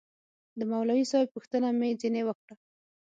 د 0.59 0.61
مولوي 0.71 1.03
صاحب 1.11 1.27
پوښتنه 1.35 1.67
مې 1.79 1.89
ځنې 2.01 2.21
وكړه. 2.25 2.55